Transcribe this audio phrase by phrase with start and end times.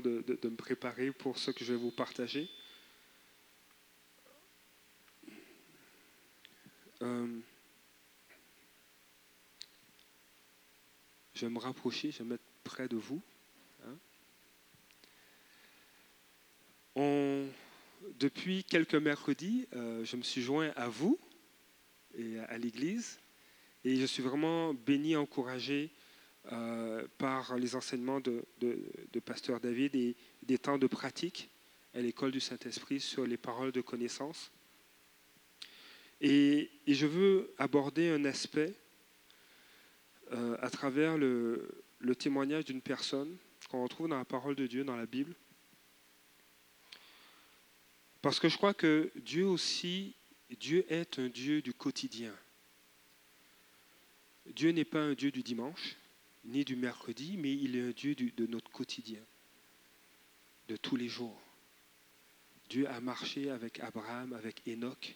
[0.00, 2.48] de, me préparer pour ce que je vais vous partager.
[7.02, 7.40] Euh,
[11.34, 13.22] je vais me rapprocher, je vais me mettre près de vous.
[13.86, 13.96] hein.
[18.18, 21.18] Depuis quelques mercredis, euh, je me suis joint à vous
[22.14, 23.18] et à l'Église
[23.84, 25.90] et je suis vraiment béni, encouragé
[26.52, 28.44] euh, par les enseignements de,
[29.24, 31.50] Pasteur David et des temps de pratique
[31.94, 34.50] à l'école du Saint-Esprit sur les paroles de connaissance.
[36.20, 38.74] Et, je veux aborder un aspect
[40.32, 43.36] euh, à travers le témoignage d'une personne
[43.70, 45.34] qu'on retrouve dans la parole de Dieu, dans la Bible.
[48.20, 50.14] Parce que je crois que Dieu aussi,
[50.58, 52.34] Dieu est un Dieu du quotidien.
[54.46, 55.96] Dieu n'est pas un Dieu du dimanche,
[56.44, 59.22] ni du mercredi, mais il est un Dieu de notre quotidien,
[60.68, 61.40] de tous les jours.
[62.68, 65.14] Dieu a marché avec Abraham, avec Enoch.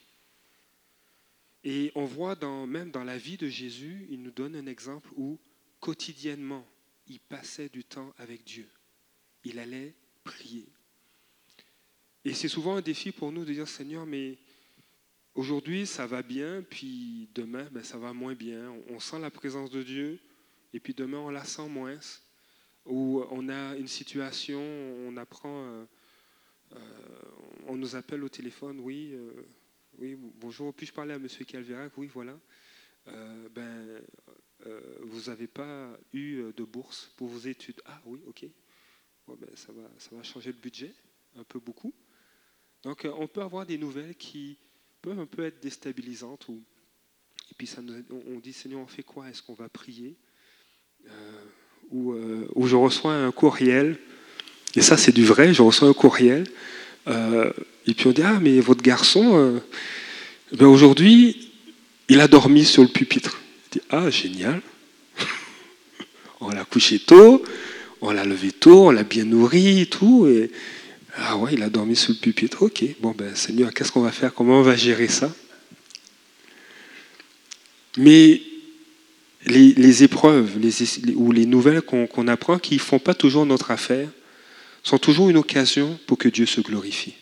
[1.62, 2.36] Et on voit
[2.66, 5.38] même dans la vie de Jésus, il nous donne un exemple où
[5.80, 6.66] quotidiennement,
[7.06, 8.68] il passait du temps avec Dieu.
[9.44, 9.94] Il allait
[10.24, 10.66] prier.
[12.24, 14.38] Et c'est souvent un défi pour nous de dire, Seigneur, mais
[15.34, 18.74] aujourd'hui ça va bien, puis demain ben, ça va moins bien.
[18.88, 20.18] On sent la présence de Dieu,
[20.74, 21.98] et puis demain on la sent moins.
[22.84, 25.84] Ou on a une situation, on apprend, euh,
[26.72, 26.78] euh,
[27.66, 29.32] on nous appelle au téléphone, oui, euh,
[29.98, 31.26] oui, bonjour, puis-je parler à M.
[31.46, 32.38] Calverac Oui, voilà.
[33.06, 34.02] Euh, ben,
[34.66, 37.80] euh, vous n'avez pas eu de bourse pour vos études?
[37.86, 38.44] Ah oui, ok.
[39.28, 40.94] Ben, ça, va, ça va changer le budget,
[41.36, 41.94] un peu beaucoup.
[42.82, 44.58] Donc, euh, on peut avoir des nouvelles qui
[45.00, 46.50] peuvent un peu être déstabilisantes.
[46.50, 47.80] Et puis, ça
[48.10, 49.30] on dit, Seigneur, on fait quoi?
[49.30, 50.18] Est-ce qu'on va prier?
[51.06, 53.96] Euh, euh, ou je reçois un courriel,
[54.76, 56.44] et ça, c'est du vrai, je reçois un courriel.
[57.08, 57.50] euh,
[57.86, 59.60] et puis on dit, ah, mais votre garçon,
[60.52, 61.50] ben aujourd'hui,
[62.08, 63.38] il a dormi sur le pupitre.
[63.66, 64.62] Je dis, ah, génial.
[66.40, 67.44] on l'a couché tôt,
[68.00, 70.26] on l'a levé tôt, on l'a bien nourri et tout.
[70.26, 70.50] Et,
[71.16, 72.62] ah ouais, il a dormi sur le pupitre.
[72.62, 74.34] Ok, bon ben Seigneur, qu'est-ce qu'on va faire?
[74.34, 75.30] Comment on va gérer ça?
[77.96, 78.40] Mais
[79.46, 80.58] les, épreuves
[81.16, 84.08] ou les nouvelles qu'on qu'on apprend qui ne font pas toujours notre affaire
[84.82, 87.14] sont toujours une occasion pour que Dieu se glorifie.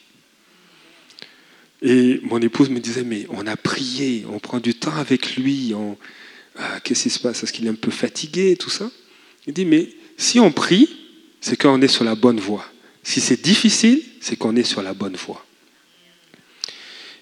[1.81, 5.73] Et mon épouse me disait, mais on a prié, on prend du temps avec lui,
[5.75, 5.97] on-
[6.57, 7.43] ah, qu'est-ce qui se passe?
[7.43, 8.91] Est-ce qu'il est un peu fatigué, tout ça?
[9.47, 10.89] Il dit, mais si on prie,
[11.41, 12.65] c'est qu'on est sur la bonne voie.
[13.03, 15.45] Si c'est difficile, c'est qu'on est sur la bonne voie.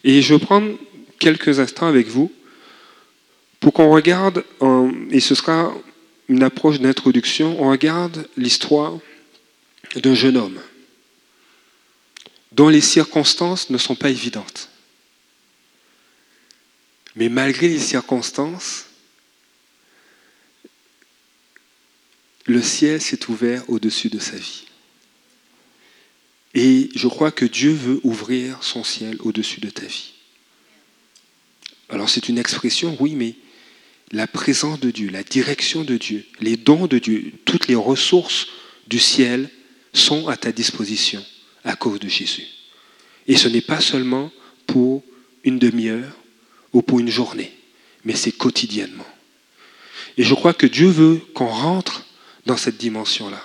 [0.05, 0.77] Et je vais prendre
[1.19, 2.31] quelques instants avec vous
[3.61, 5.73] pour qu'on regarde, euh, et ce sera
[6.29, 8.99] une approche d'introduction, on regarde l'histoire
[9.97, 10.61] d'un jeune homme
[12.53, 14.71] dont les circonstances ne sont pas évidentes.
[17.17, 18.87] Mais malgré les circonstances,
[22.47, 24.67] le ciel s'est ouvert au-dessus de sa vie.
[26.55, 30.13] Et je crois que Dieu veut ouvrir son ciel au-dessus de ta vie.
[31.89, 33.37] Alors c'est une expression, oui, mais
[34.13, 38.49] la présence de Dieu, la direction de Dieu, les dons de Dieu, toutes les ressources
[38.89, 39.49] du ciel
[39.93, 41.25] sont à ta disposition
[41.65, 42.47] à cause de Jésus.
[43.27, 44.33] Et ce n'est pas seulement
[44.67, 45.05] pour
[45.45, 46.13] une demi-heure
[46.73, 47.53] ou pour une journée,
[48.05, 49.07] mais c'est quotidiennement.
[50.17, 52.05] Et je crois que Dieu veut qu'on rentre
[52.47, 53.43] dans cette dimension-là.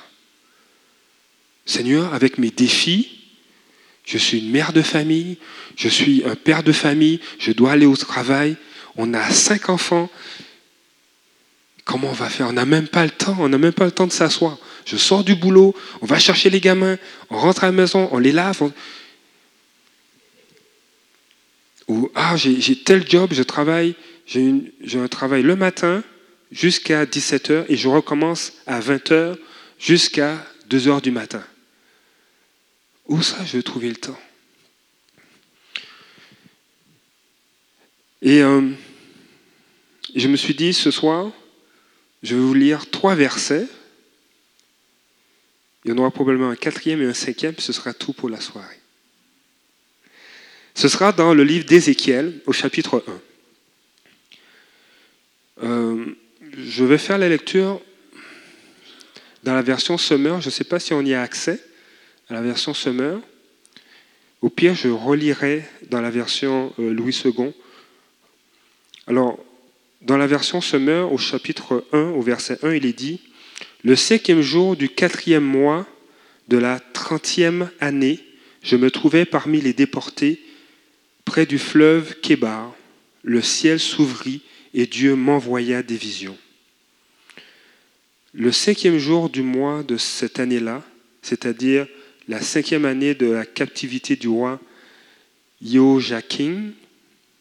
[1.66, 3.10] Seigneur, avec mes défis,
[4.04, 5.38] je suis une mère de famille,
[5.76, 8.56] je suis un père de famille, je dois aller au travail,
[8.98, 10.10] on a cinq enfants.
[11.86, 12.48] Comment on va faire?
[12.48, 14.58] On n'a même pas le temps, on n'a même pas le temps de s'asseoir.
[14.86, 16.98] Je sors du boulot, on va chercher les gamins,
[17.30, 18.72] on rentre à la maison, on les lave.
[21.88, 23.96] Ou ah, j'ai tel job, je travaille,
[24.26, 26.04] j'ai un travail le matin
[26.52, 29.38] jusqu'à 17h et je recommence à 20h
[29.80, 31.44] jusqu'à 2h du matin.
[33.08, 34.20] Où ça, je vais trouver le temps?
[38.24, 38.72] Et euh,
[40.16, 41.32] je me suis dit, ce soir,
[42.26, 43.68] je vais vous lire trois versets.
[45.84, 48.30] Il y en aura probablement un quatrième et un cinquième, puis ce sera tout pour
[48.30, 48.80] la soirée.
[50.74, 53.04] Ce sera dans le livre d'Ézéchiel au chapitre
[55.62, 55.66] 1.
[55.68, 56.06] Euh,
[56.58, 57.80] je vais faire la lecture
[59.44, 60.42] dans la version Summer.
[60.42, 61.64] Je ne sais pas si on y a accès
[62.28, 63.22] à la version Summer.
[64.42, 67.54] Au pire, je relirai dans la version euh, Louis II.
[69.06, 69.40] Alors,
[70.06, 73.22] dans la version Summer, au chapitre 1, au verset 1, il est dit
[73.84, 75.88] Le cinquième jour du quatrième mois
[76.48, 78.20] de la trentième année,
[78.62, 80.40] je me trouvais parmi les déportés
[81.26, 82.76] près du fleuve Kébar.
[83.24, 84.42] Le ciel s'ouvrit
[84.76, 86.38] et Dieu m'envoya des visions.
[88.34, 90.84] Le cinquième jour du mois de cette année-là,
[91.24, 91.88] c'est-à-dire
[92.28, 94.60] la cinquième année de la captivité du roi
[95.64, 96.74] Joachim,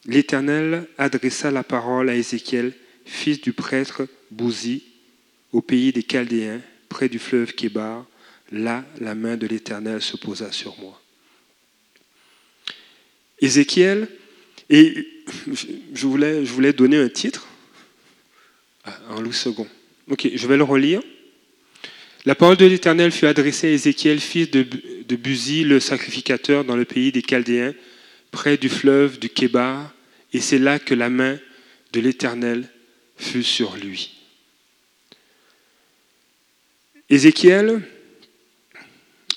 [0.07, 2.73] l'Éternel adressa la parole à Ézéchiel,
[3.05, 4.83] fils du prêtre Bouzi,
[5.53, 8.07] au pays des Chaldéens, près du fleuve Kébar.
[8.53, 11.01] Là, la main de l'Éternel se posa sur moi.
[13.41, 14.09] Ézéchiel,
[14.71, 15.09] et
[15.95, 17.47] je voulais, donner un titre
[19.09, 19.67] en Louis II.
[20.11, 21.01] Ok, je vais le relire.
[22.27, 26.85] La parole de l'Éternel fut adressée à Ézéchiel, fils de, de le sacrificateur, dans le
[26.85, 27.75] pays des Chaldéens,
[28.31, 29.94] près du fleuve du Kébar,
[30.35, 31.39] et c'est là que la main
[31.93, 32.69] de l'Éternel
[33.17, 34.11] fut sur lui.
[37.09, 37.81] Ézéchiel,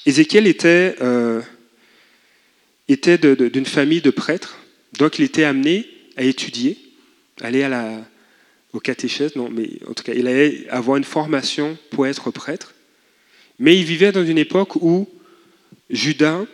[0.06, 1.42] Ézéchiel était, euh,
[2.88, 4.58] d'une famille de prêtres,
[4.98, 6.78] donc il était amené à étudier,
[7.42, 8.04] aller à la,
[8.74, 12.74] au catéchèse, non, mais en tout cas, il allait avoir une formation pour être prêtre.
[13.60, 15.08] Mais il vivait dans une époque où
[15.90, 16.46] Judas,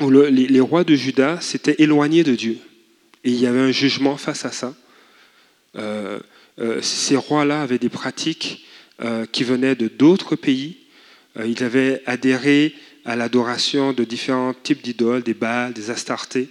[0.00, 2.58] où les, rois de Juda s'étaient éloignés de Dieu.
[3.26, 4.72] Et il y avait un jugement face à ça.
[5.76, 6.20] Euh,
[6.60, 8.64] euh, ces rois-là avaient des pratiques
[9.02, 10.78] euh, qui venaient de d'autres pays.
[11.44, 12.72] ils avaient adhéré
[13.04, 16.48] à l'adoration de différents types d'idoles, des Baals, des Astartés.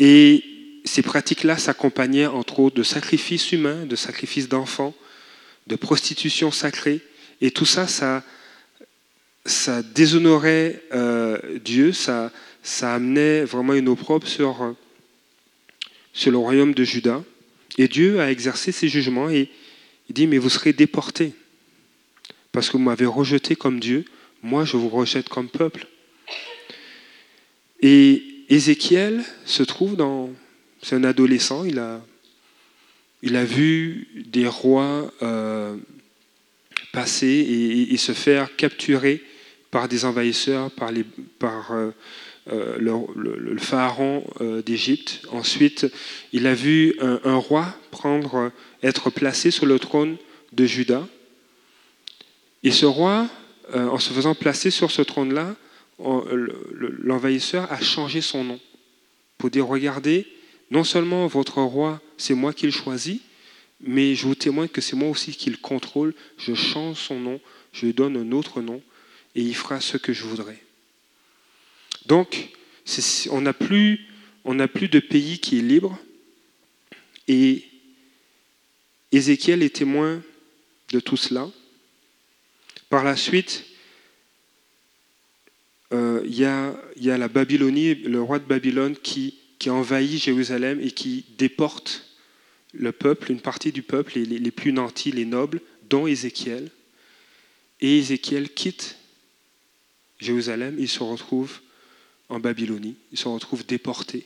[0.00, 0.42] Et
[0.84, 4.94] ces pratiques-là s'accompagnaient entre autres de sacrifices humains, de sacrifices d'enfants,
[5.68, 7.00] de prostitution sacrée.
[7.40, 10.82] Et tout ça, ça, déshonorait
[11.64, 12.32] Dieu, ça,
[12.64, 14.74] ça amenait vraiment une opprobre sur,
[16.12, 17.22] sur le royaume de Juda.
[17.78, 19.48] Et Dieu a exercé ses jugements et
[20.08, 21.32] il dit, mais vous serez déportés
[22.52, 24.04] parce que vous m'avez rejeté comme Dieu,
[24.42, 25.86] moi je vous rejette comme peuple.
[27.80, 30.30] Et Ézéchiel se trouve dans...
[30.82, 32.02] C'est un adolescent, il a,
[33.22, 35.76] il a vu des rois euh,
[36.92, 39.22] passer et, se faire capturer
[39.70, 41.04] par des envahisseurs, par, les,
[41.38, 41.90] par euh,
[42.50, 44.24] euh, le, pharaon
[44.64, 45.22] d'Égypte.
[45.30, 45.86] Ensuite,
[46.32, 48.50] il a vu un, roi prendre,
[48.82, 50.16] être placé sur le trône
[50.52, 51.06] de Juda.
[52.62, 53.28] Et ce roi,
[53.72, 55.54] en se faisant placer sur ce trône-là,
[57.02, 58.60] l'envahisseur a changé son nom
[59.40, 60.26] pour dire, regardez,
[60.70, 63.20] non seulement votre roi, c'est moi qui le choisis,
[63.80, 66.14] mais je vous témoigne que c'est moi aussi qui le contrôle.
[66.36, 67.40] Je change son nom,
[67.72, 68.82] je lui donne un autre nom,
[69.34, 70.62] et il fera ce que je voudrais.
[72.06, 72.48] Donc,
[73.30, 74.06] on n'a plus,
[74.44, 75.98] de pays qui est libre,
[77.28, 77.64] et
[79.12, 80.22] Ézéchiel est témoin
[80.92, 81.48] de tout cela.
[82.88, 83.64] Par la suite,
[85.92, 91.24] euh, il y, a, la Babylonie, le roi de Babylone qui, envahit Jérusalem et qui
[91.38, 92.06] déporte
[92.72, 96.70] le peuple, une partie du peuple, les plus nantis, les nobles, dont Ézéchiel.
[97.80, 98.96] Et Ézéchiel quitte
[100.20, 101.60] Jérusalem, il se retrouve
[102.30, 104.24] en Babylonie, il se retrouve déporté.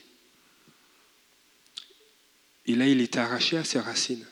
[2.67, 4.25] Et là, il est arraché à ses racines.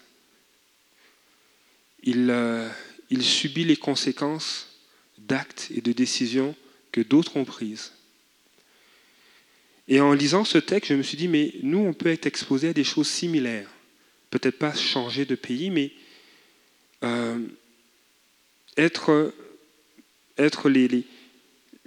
[2.02, 2.68] Il, euh,
[3.10, 4.68] il subit les conséquences
[5.18, 6.54] d'actes et de décisions
[6.92, 7.92] que d'autres ont prises.
[9.88, 12.68] Et en lisant ce texte, je me suis dit, mais nous, on peut être exposé
[12.68, 13.70] à des choses similaires.
[14.30, 15.92] Peut-être pas changer de pays, mais
[17.04, 17.38] euh,
[18.76, 19.34] être,
[20.36, 21.06] être les,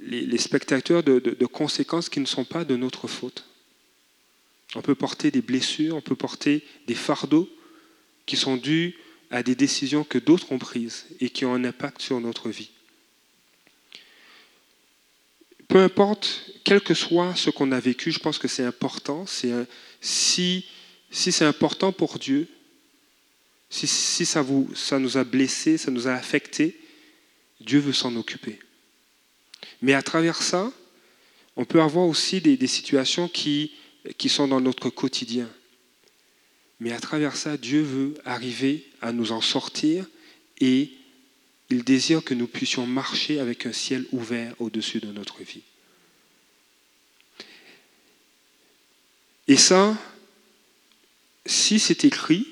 [0.05, 3.45] les, spectateurs de, conséquences qui ne sont pas de notre faute.
[4.75, 7.49] On peut porter des blessures, on peut porter des fardeaux
[8.25, 8.95] qui sont dus
[9.31, 12.69] à des décisions que d'autres ont prises et qui ont un impact sur notre vie
[15.67, 19.25] peu importe, quel que soit ce qu'on a vécu, je pense que c'est important.
[20.01, 20.65] si,
[21.11, 22.47] c'est important pour Dieu,
[23.69, 24.45] si, ça,
[24.75, 26.79] ça nous a blessés, ça nous a affectés,
[27.59, 28.59] Dieu veut s'en occuper.
[29.81, 30.71] Mais à travers ça,
[31.55, 33.71] on peut avoir aussi des, situations qui,
[34.17, 35.49] qui sont dans notre quotidien.
[36.79, 40.05] Mais à travers ça, Dieu veut arriver à nous en sortir
[40.59, 40.91] et
[41.69, 45.63] il désire que nous puissions marcher avec un ciel ouvert au-dessus de notre vie.
[49.47, 49.97] Et ça,
[51.45, 52.47] si c'est écrit,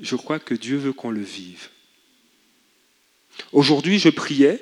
[0.00, 1.68] je crois que Dieu veut qu'on le vive.
[3.52, 4.60] Aujourd'hui, je priais,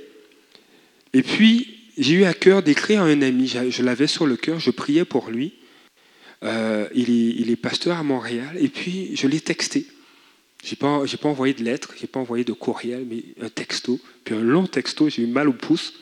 [1.13, 4.59] et puis j'ai eu à cœur d'écrire à un ami, je l'avais sur le cœur,
[4.59, 5.55] je priais pour lui.
[6.43, 9.87] Euh, il, est, pasteur à Montréal, et puis je l'ai texté.
[10.65, 14.01] Je n'ai pas, envoyé de lettres, je n'ai pas envoyé de courriel, mais un texto,
[14.25, 15.95] puis un long texto, j'ai eu mal au pouce.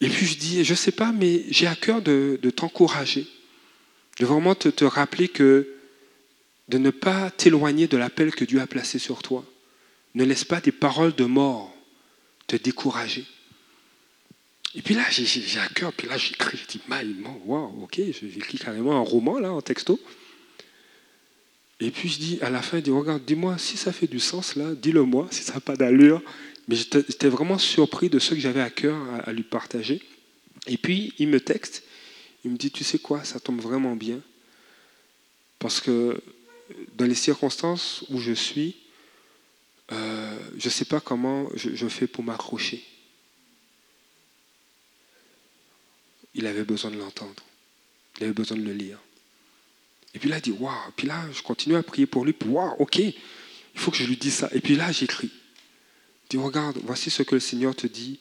[0.00, 3.28] Et puis je dis, je ne sais pas, mais j'ai à cœur de, de t'encourager,
[4.18, 5.68] de vraiment te, te rappeler que
[6.68, 9.44] de ne pas t'éloigner de l'appel que Dieu a placé sur toi.
[10.14, 11.72] Ne laisse pas des paroles de mort
[12.48, 13.24] te décourager.
[14.74, 16.80] Et puis là, j'ai à cœur, puis là, j'écris, je dis,
[17.44, 20.00] waouh, ok, j'écris carrément un roman, là, en texto.
[21.78, 24.20] Et puis je dis, à la fin, il dit, regarde, dis-moi, si ça fait du
[24.20, 26.22] sens, là, dis-le moi, si ça n'a pas d'allure.
[26.68, 30.00] Mais j'étais vraiment surpris de ce que j'avais à cœur à, lui partager.
[30.66, 31.82] Et puis, il me texte,
[32.44, 34.20] il me dit, tu sais quoi, ça tombe vraiment bien.
[35.58, 36.22] Parce que
[36.96, 38.76] dans les circonstances où je suis,
[39.90, 42.82] euh, je ne sais pas comment je, je fais pour m'accrocher.
[46.34, 47.42] Il avait besoin de l'entendre.
[48.18, 48.98] Il avait besoin de le lire.
[50.14, 50.92] Et puis là, il dit, waouh.
[50.96, 52.34] Puis là, je continue à prier pour lui.
[52.44, 53.14] Waouh, ok, il
[53.74, 54.50] faut que je lui dise ça.
[54.52, 55.30] Et puis là, j'écris.
[56.24, 58.18] Il dit, regarde, voici ce que le Seigneur te dit.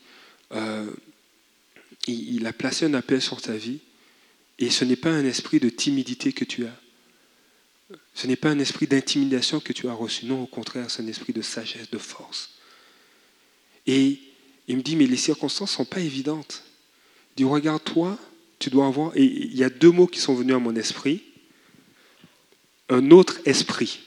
[0.52, 0.92] Euh,
[2.08, 3.80] il, il a placé un appel sur ta vie.
[4.60, 6.82] Et ce n'est pas un esprit de timidité que tu as.
[8.14, 10.26] Ce n'est pas un esprit d'intimidation que tu as reçu.
[10.26, 12.52] Non, au contraire, c'est un esprit de sagesse, de force.
[13.88, 14.20] Et
[14.68, 16.64] il me dit, mais les circonstances ne sont pas évidentes.
[17.36, 18.18] Dit, regarde, toi,
[18.60, 19.16] tu dois avoir...
[19.16, 21.24] Et il y a deux mots qui sont venus à mon esprit.
[22.90, 24.00] Un autre esprit.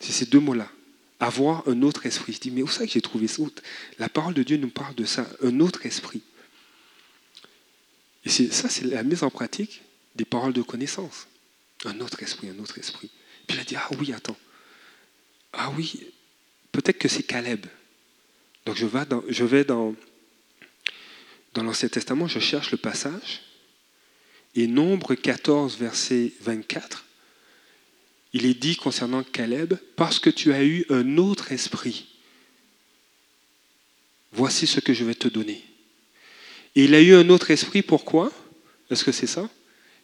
[0.00, 0.68] C'est ces deux mots-là.
[1.20, 2.32] Avoir un autre esprit.
[2.32, 3.42] Je dis, mais où ça que j'ai trouvé ça?
[3.98, 6.22] La parole de Dieu nous parle de ça, un autre esprit.
[8.24, 9.82] Et ça, c'est la mise en pratique
[10.14, 11.26] des paroles de connaissance.
[11.84, 13.10] Un autre esprit, un autre esprit.
[13.46, 14.36] Puis il a dit, ah oui, attends.
[15.52, 16.00] Ah oui,
[16.70, 17.66] peut-être que c'est Caleb.
[18.64, 18.86] Donc je
[19.44, 19.94] vais dans,
[21.54, 23.42] dans l'Ancien Testament, je cherche le passage.
[24.54, 27.04] Et Nombre 14, verset 24,
[28.34, 32.06] il est dit concernant Caleb, parce que tu as eu un autre esprit,
[34.32, 35.62] voici ce que je vais te donner.
[36.74, 38.32] Et il a eu un autre esprit, pourquoi?
[38.90, 39.48] Est-ce que c'est ça?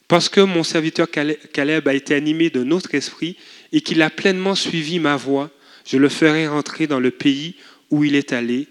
[0.07, 3.37] Parce que mon serviteur Caleb a été animé d'un autre esprit
[3.73, 5.51] et qu'il a pleinement suivi ma voie,
[5.85, 7.57] je le ferai rentrer dans le pays
[7.91, 8.69] où il est allé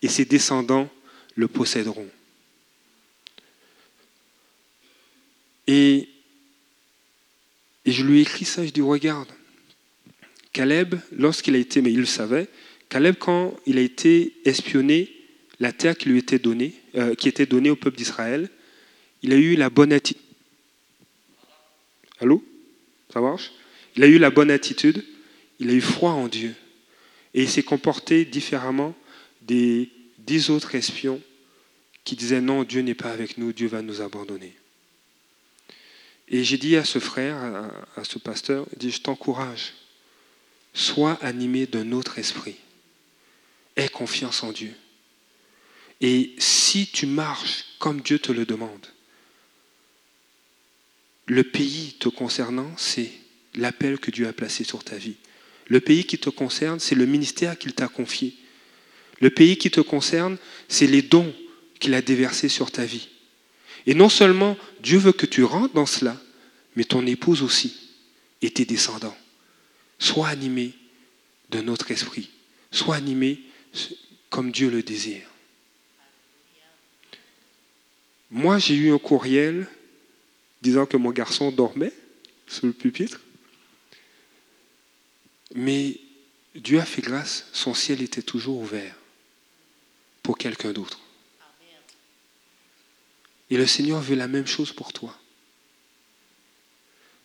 [0.00, 0.88] et ses descendants
[1.34, 2.08] le posséderont.
[5.68, 6.08] Et,
[7.86, 9.28] je lui ai écrit ça, je dis, regarde,
[10.52, 12.48] Caleb, lorsqu'il a été, mais il le savait,
[12.88, 15.08] Caleb, quand il a été espionné,
[15.60, 18.50] la terre qui lui était donnée, euh, qui était donnée au peuple d'Israël,
[19.22, 20.22] il a eu la bonne attitude
[22.20, 22.44] Allô?
[23.12, 23.52] Ça marche?
[23.96, 25.04] Il a eu la bonne attitude,
[25.60, 26.54] il a eu foi en Dieu.
[27.34, 28.94] Et il s'est comporté différemment
[29.42, 31.20] des dix autres espions
[32.04, 34.54] qui disaient non, Dieu n'est pas avec nous, Dieu va nous abandonner.
[36.30, 37.36] Et j'ai dit à ce frère,
[37.96, 39.72] à, ce pasteur, dit, je t'encourage,
[40.74, 42.56] sois animé d'un autre esprit.
[43.76, 44.74] Aie confiance en Dieu.
[46.00, 48.86] Et si tu marches comme Dieu te le demande,
[51.26, 53.10] le pays te concernant, c'est
[53.54, 55.16] l'appel que Dieu a placé sur ta vie.
[55.66, 58.34] Le pays qui te concerne, c'est le ministère qu'il t'a confié.
[59.20, 61.34] Le pays qui te concerne, c'est les dons
[61.80, 63.08] qu'il a déversés sur ta vie.
[63.88, 66.20] Et non seulement Dieu veut que tu rentres dans cela,
[66.76, 67.88] mais ton épouse aussi
[68.42, 69.16] et tes descendants.
[69.98, 70.74] Sois animé
[71.48, 72.28] de notre esprit.
[72.70, 73.40] Sois animé
[74.28, 75.26] comme Dieu le désire.
[78.30, 79.66] Moi, j'ai eu un courriel
[80.60, 81.94] disant que mon garçon dormait
[82.46, 83.22] sous le pupitre.
[85.54, 85.98] Mais
[86.54, 88.94] Dieu a fait grâce, son ciel était toujours ouvert
[90.22, 91.00] pour quelqu'un d'autre.
[93.50, 95.16] Et le Seigneur veut la même chose pour toi.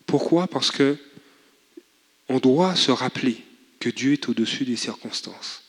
[0.06, 0.48] Pourquoi?
[0.48, 0.98] Parce que
[2.30, 3.44] on doit se rappeler
[3.80, 5.64] que Dieu est au-dessus des circonstances.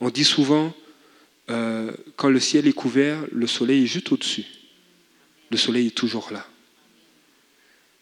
[0.00, 0.74] On dit souvent,
[1.50, 4.46] euh, quand le ciel est couvert, le soleil est juste au-dessus.
[5.50, 6.46] Le soleil est toujours là.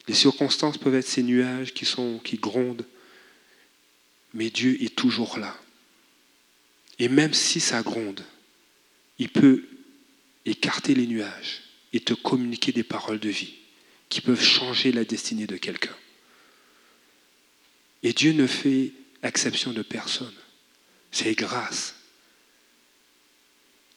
[0.09, 2.87] Les circonstances peuvent être ces nuages qui, sont, qui grondent,
[4.35, 5.57] mais Dieu est toujours là.
[6.99, 8.25] Et même si ça gronde,
[9.19, 9.65] il peut
[10.45, 13.55] écarter les nuages et te communiquer des paroles de vie
[14.09, 15.97] qui peuvent changer la destinée de quelqu'un.
[18.03, 20.35] Et Dieu ne fait exception de personne.
[21.13, 21.95] C'est grâce.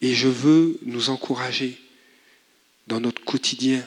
[0.01, 1.81] Et je veux nous encourager
[2.87, 3.85] dans notre quotidien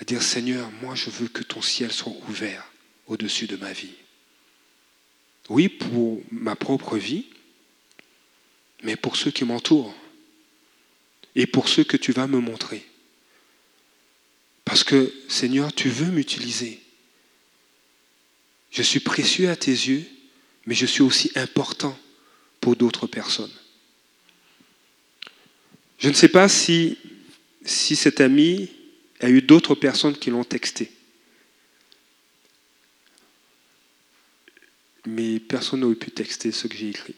[0.00, 2.70] à dire Seigneur, moi je veux que ton ciel soit ouvert
[3.06, 3.94] au-dessus de ma vie.
[5.48, 7.26] Oui, pour ma propre vie,
[8.82, 9.94] mais pour ceux qui m'entourent
[11.34, 12.86] et pour ceux que tu vas me montrer.
[14.64, 16.80] Parce que Seigneur, tu veux m'utiliser.
[18.70, 20.04] Je suis précieux à tes yeux,
[20.66, 21.98] mais je suis aussi important
[22.60, 23.52] pour d'autres personnes.
[25.98, 26.98] Je ne sais pas si,
[27.64, 28.70] si cet ami
[29.20, 30.90] a eu d'autres personnes qui l'ont texté.
[35.06, 37.14] Mais personne n'a pu texter ce que j'ai écrit.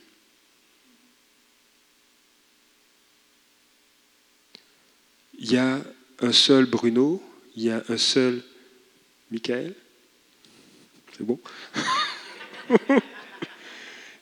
[5.38, 5.81] Il y a
[6.20, 7.22] un seul Bruno,
[7.57, 8.42] il y a un seul
[9.31, 9.75] Michael.
[11.16, 11.40] C'est bon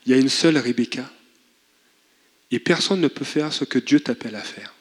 [0.06, 1.10] Il y a une seule Rebecca.
[2.50, 4.74] Et personne ne peut faire ce que Dieu t'appelle à faire.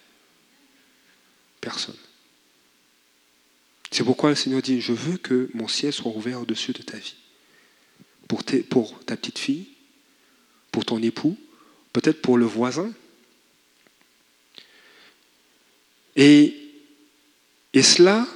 [1.62, 1.96] Personne.
[3.90, 6.98] C'est pourquoi le Seigneur dit, je veux que mon ciel soit ouvert au-dessus de ta
[6.98, 7.16] vie.
[8.28, 8.44] Pour,
[9.06, 9.68] ta petite fille,
[10.72, 11.38] pour ton époux,
[11.94, 12.92] peut-être pour le voisin.
[16.16, 16.56] Et,
[17.74, 18.28] et cela,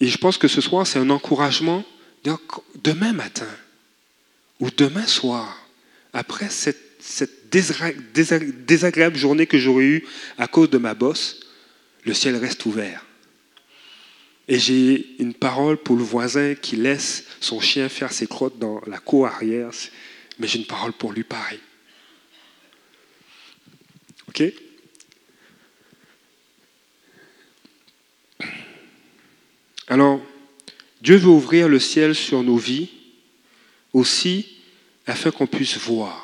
[0.00, 1.84] et je pense que ce soir, c'est un encouragement.
[2.82, 3.48] Demain matin
[4.58, 5.64] ou demain soir,
[6.12, 10.06] après cette, cette désagréable journée que j'aurais eue
[10.38, 11.40] à cause de ma bosse,
[12.04, 13.04] le ciel reste ouvert.
[14.48, 18.80] Et j'ai une parole pour le voisin qui laisse son chien faire ses crottes dans
[18.86, 19.70] la cour arrière,
[20.38, 21.60] mais j'ai une parole pour lui pareil.
[24.28, 24.42] OK?
[29.88, 30.20] Alors,
[31.00, 32.88] Dieu veut ouvrir le ciel sur nos vies
[33.92, 34.56] aussi
[35.06, 36.22] afin qu'on puisse voir.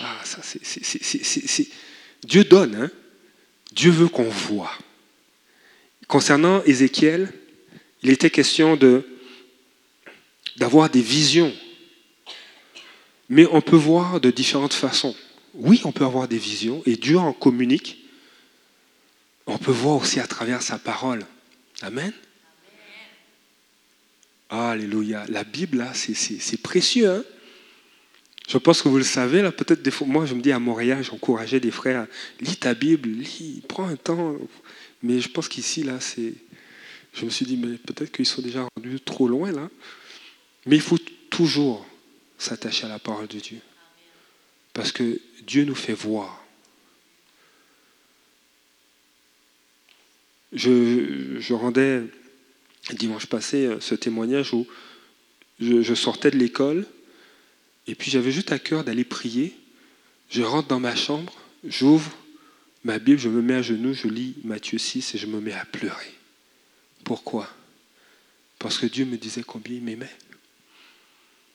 [0.00, 1.68] Ah, ça, c'est.
[2.24, 2.90] Dieu donne, hein?
[3.72, 4.72] Dieu veut qu'on voit.
[6.06, 7.32] Concernant Ézéchiel,
[8.02, 8.78] il était question
[10.56, 11.54] d'avoir des visions.
[13.28, 15.14] Mais on peut voir de différentes façons.
[15.54, 18.07] Oui, on peut avoir des visions et Dieu en communique.
[19.50, 21.24] On peut voir aussi à travers sa parole.
[21.80, 22.12] Amen.
[24.50, 25.24] Alléluia.
[25.28, 27.08] La Bible, là, c'est, précieux.
[27.10, 27.24] Hein?
[28.46, 30.58] Je pense que vous le savez, là, peut-être des fois, moi, je me dis à
[30.58, 32.06] Montréal, j'encourageais des frères,
[32.40, 34.36] lis ta Bible, lis, prends un temps,
[35.02, 36.34] mais je pense qu'ici, là, c'est.
[37.14, 39.70] Je me suis dit, mais peut-être qu'ils sont déjà rendus trop loin, là.
[40.66, 40.98] Mais il faut
[41.30, 41.86] toujours
[42.36, 43.60] s'attacher à la parole de Dieu.
[44.74, 46.37] Parce que Dieu nous fait voir.
[50.52, 52.02] Je, rendais
[52.92, 54.66] dimanche passé euh, ce témoignage où
[55.60, 56.86] je, sortais de l'école
[57.86, 59.54] et puis j'avais juste à cœur d'aller prier.
[60.30, 61.34] Je rentre dans ma chambre,
[61.64, 62.10] j'ouvre
[62.84, 65.52] ma Bible, je me mets à genoux, je lis Matthieu 6 et je me mets
[65.52, 66.12] à pleurer.
[67.04, 67.48] Pourquoi?
[68.58, 70.16] Parce que Dieu me disait combien il m'aimait.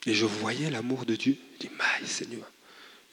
[0.05, 1.37] Et je voyais l'amour de Dieu.
[1.55, 2.49] Je dis, Maï, Seigneur.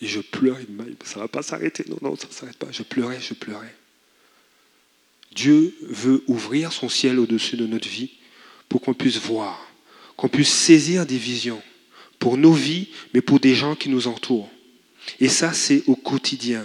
[0.01, 0.67] Et je pleurais,
[1.05, 1.85] ça ne va pas s'arrêter.
[1.89, 2.69] Non, non, ça ne s'arrête pas.
[2.73, 3.75] Je pleurais, je pleurais.
[5.35, 8.11] Dieu veut ouvrir son ciel au-dessus de notre vie
[8.69, 9.59] pour qu'on puisse voir,
[10.17, 11.63] qu'on puisse saisir des visions
[12.19, 14.51] pour nos vies, mais pour des gens qui nous entourent.
[15.21, 16.65] Et ça, c'est au quotidien.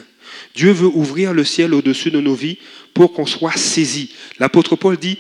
[0.53, 2.57] Dieu veut ouvrir le ciel au-dessus de nos vies
[2.93, 4.11] pour qu'on soit saisi.
[4.39, 5.17] L'apôtre Paul dit,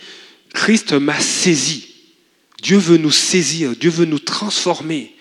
[0.53, 1.87] Christ m'a saisi.
[2.61, 5.13] Dieu veut nous saisir, Dieu veut nous transformer,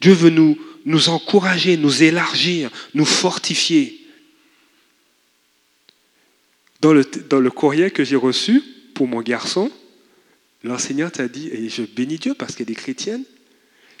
[0.00, 4.05] Dieu veut nous, nous encourager, nous élargir, nous fortifier.
[6.80, 8.62] Dans le, dans le courrier que j'ai reçu
[8.94, 9.70] pour mon garçon,
[10.62, 13.24] l'enseignante a dit, et je bénis Dieu parce qu'elle est chrétienne,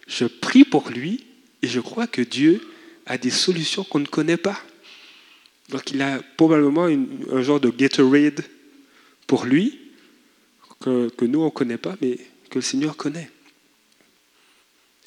[0.06, 1.24] je prie pour lui
[1.62, 2.60] et je crois que Dieu
[3.06, 4.60] a des solutions qu'on ne connaît pas.
[5.70, 8.44] Donc il a probablement un genre de Gatorade
[9.26, 9.78] pour lui,
[10.80, 12.18] que, nous on ne connaît pas, mais
[12.50, 13.30] que le Seigneur connaît.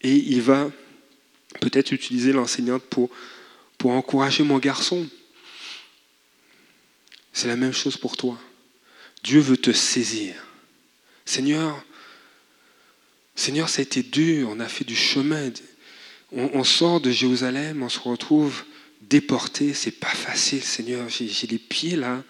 [0.01, 0.69] Et il va
[1.61, 3.09] peut-être utiliser l'enseignante pour,
[3.77, 5.07] pour encourager mon garçon.
[7.33, 8.39] C'est la même chose pour toi.
[9.23, 10.35] Dieu veut te saisir.
[11.25, 11.83] Seigneur,
[13.35, 15.49] Seigneur, ça a été dur, on a fait du chemin.
[16.31, 18.63] On, sort de Jérusalem, on se retrouve
[19.01, 21.07] déporté, c'est pas facile, Seigneur.
[21.09, 22.23] J'ai les pieds là,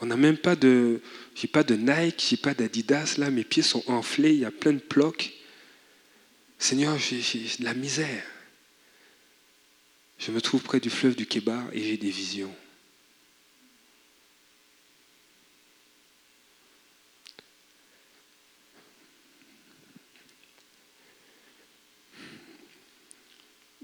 [0.00, 1.00] on n'a même pas de,
[1.34, 4.50] j'ai pas de Nike, j'ai pas d'Adidas là, mes pieds sont enflés, il y a
[4.50, 5.32] plein de blocs.
[6.58, 7.18] Seigneur, j'ai
[7.58, 8.24] de la misère.
[10.18, 12.54] Je me trouve près du fleuve du Kébar et j'ai des visions.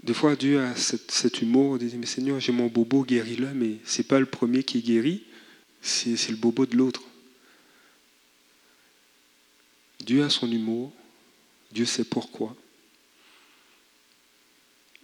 [0.03, 3.77] Des fois, Dieu a cet, humour de dire, mais Seigneur, j'ai mon bobo, guéris-le, mais
[3.85, 5.23] ce n'est pas le premier qui guérit,
[5.81, 7.03] c'est le bobo de l'autre.
[9.99, 10.91] Dieu a son humour.
[11.71, 12.55] Dieu sait pourquoi.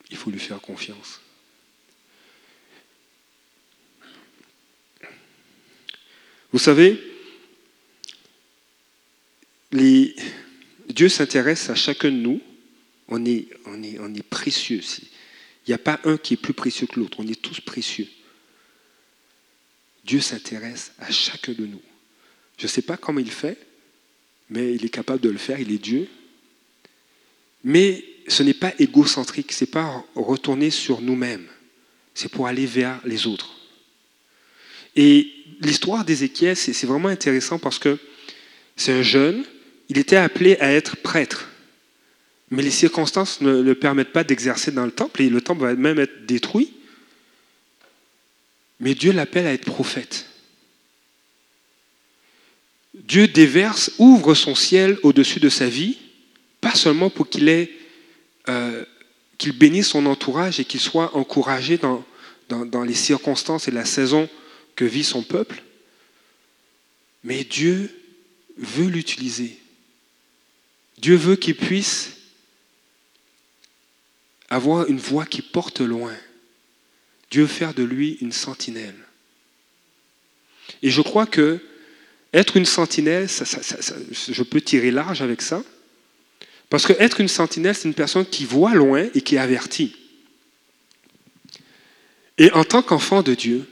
[0.09, 1.21] Il faut lui faire confiance.
[6.51, 7.01] Vous savez.
[9.71, 12.41] Dieu s'intéresse à chacun de nous.
[13.07, 14.81] On est, on est, précieux.
[15.65, 17.19] Il n'y a pas un qui est plus précieux que l'autre.
[17.19, 18.07] On est tous précieux.
[20.03, 21.81] Dieu s'intéresse à chacun de nous.
[22.57, 23.57] Je ne sais pas comment il fait,
[24.49, 25.59] mais il est capable de le faire.
[25.59, 26.07] Il est Dieu.
[27.63, 29.51] Mais ce n'est pas égocentrique.
[29.51, 31.47] Ce n'est pas retourner sur nous-mêmes.
[32.13, 33.57] C'est pour aller vers les autres.
[34.95, 37.99] Et l'histoire d'Ézéchiel, c'est vraiment intéressant parce que
[38.75, 39.45] c'est un jeune,
[39.89, 41.49] il était appelé à être prêtre.
[42.49, 45.75] Mais les circonstances ne le permettent pas d'exercer dans le temple et le temple va
[45.75, 46.73] même être détruit.
[48.79, 50.27] Mais Dieu l'appelle à être prophète.
[52.93, 55.97] Dieu déverse, ouvre son ciel au-dessus de sa vie,
[56.61, 57.71] pas seulement pour qu'il ait,
[58.49, 58.83] euh,
[59.37, 62.03] qu'il bénisse son entourage et qu'il soit encouragé dans,
[62.49, 64.29] dans les circonstances et la saison
[64.75, 65.63] que vit son peuple,
[67.23, 67.93] mais Dieu
[68.57, 69.57] veut l'utiliser.
[70.97, 72.16] Dieu veut qu'il puisse
[74.49, 76.13] avoir une voix qui porte loin.
[77.31, 78.95] Dieu faire de lui une sentinelle.
[80.81, 81.59] Et je crois que
[82.33, 85.63] être une sentinelle, je peux tirer large avec ça,
[86.69, 89.95] parce que être une sentinelle, c'est une personne qui voit loin et qui est avertie.
[92.37, 93.65] Et en tant qu'enfant de Dieu,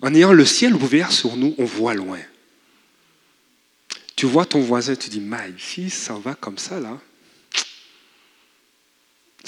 [0.00, 2.20] en ayant le ciel ouvert sur nous, on voit loin.
[4.16, 7.00] Tu vois ton voisin, tu dis, ma, si ça va comme ça, là,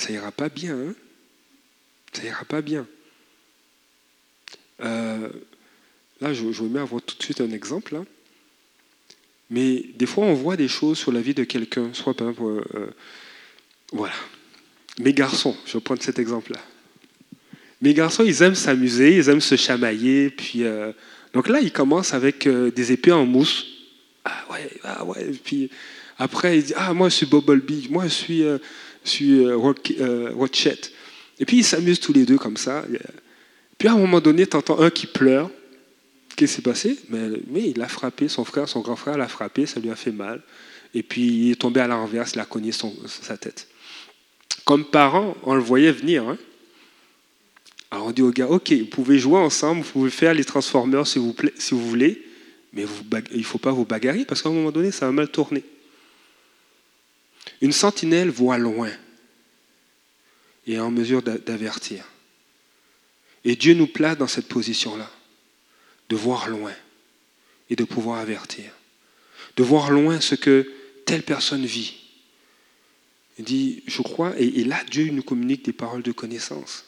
[0.01, 0.75] ça ira pas bien.
[0.75, 0.95] Hein?
[2.13, 2.87] Ça ira pas bien.
[4.83, 5.29] Euh,
[6.21, 7.95] là, je, je vais avoir tout de suite un exemple.
[7.95, 8.05] Là.
[9.51, 11.93] Mais des fois, on voit des choses sur la vie de quelqu'un.
[11.93, 12.87] Soit par exemple, euh,
[13.93, 14.15] voilà.
[14.99, 16.61] Mes garçons, je vais prendre cet exemple-là.
[17.83, 20.31] Mes garçons, ils aiment s'amuser, ils aiment se chamailler.
[20.31, 20.93] Puis, euh,
[21.35, 23.67] donc là, ils commencent avec des épées en mousse.
[24.25, 25.31] Ah ouais, ah ouais.
[25.45, 25.71] puis
[26.19, 28.45] après, ils disent Ah, moi, je suis Bumblebee, moi, je suis,
[29.01, 29.53] euh, je suis
[30.33, 30.93] Rochette.
[31.39, 32.85] Et puis, ils s'amusent tous les deux comme ça.
[33.79, 35.51] Puis à un moment donné, tu entends un qui pleure.
[36.37, 36.99] Qu'est-ce qui s'est passé?
[37.09, 40.13] Mais, il a frappé, son frère, son grand frère l'a frappé, ça lui a fait
[40.13, 40.43] mal.
[40.95, 43.69] Et puis il est tombé à l'envers, il a cogné sa tête.
[44.65, 46.29] Comme parents, on le voyait venir.
[46.29, 46.37] Hein
[47.91, 51.07] alors on dit aux gars, ok, vous pouvez jouer ensemble, vous pouvez faire les Transformers
[51.07, 52.23] si vous, si vous voulez,
[52.73, 52.85] mais
[53.33, 55.65] il ne faut pas vous bagarrer parce qu'à un moment donné, ça va mal tourner.
[57.61, 58.91] Une sentinelle voit loin
[60.67, 62.05] et est en mesure d'avertir.
[63.45, 65.11] Et Dieu nous place dans cette position-là,
[66.09, 66.73] de voir loin
[67.71, 68.71] et de pouvoir avertir.
[69.57, 70.71] De voir loin ce que
[71.07, 71.97] telle personne vit.
[73.39, 76.85] Il dit, je crois, et là Dieu nous communique des paroles de connaissance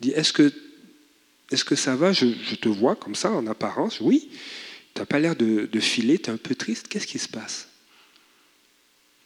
[0.00, 2.12] dit Est-ce que, ça va?
[2.12, 4.00] Je, te vois comme ça en apparence.
[4.00, 4.30] Oui.
[4.94, 6.88] Tu n'as pas l'air de, filer, tu es un peu triste.
[6.88, 7.67] Qu'est-ce qui se passe?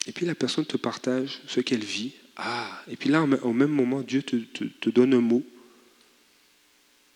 [0.07, 2.13] Et puis la personne te partage ce qu'elle vit.
[2.37, 5.45] Ah, et puis là, au même moment, Dieu te, donne un mot.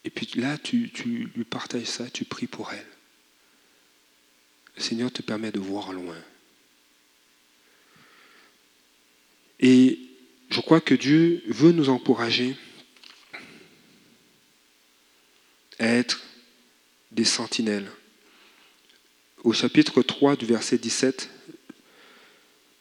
[0.05, 2.87] Et puis là, tu, tu lui partages ça, tu pries pour elle.
[4.77, 6.17] Le Seigneur te permet de voir loin.
[9.59, 9.99] Et
[10.51, 12.57] je crois que Dieu veut nous encourager
[15.79, 16.23] être
[17.11, 17.91] des sentinelles.
[19.45, 21.31] Au chapitre 3 du verset 17,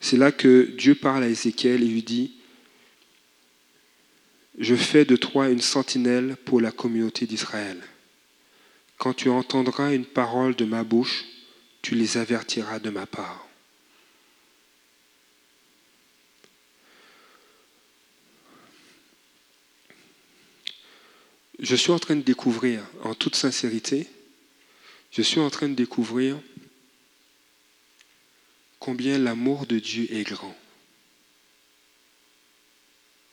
[0.05, 2.33] c'est là que Dieu parle à Ézéchiel et lui dit,
[4.59, 7.81] je fais de toi une sentinelle pour la communauté d'Israël.
[8.99, 11.25] Quand tu entendras une parole de ma bouche,
[11.81, 13.47] tu les avertiras de ma part.
[21.57, 24.07] je suis en train de découvrir, en toute sincérité,
[25.09, 26.37] je suis en train de découvrir
[28.85, 30.55] combien l'amour de Dieu est grand.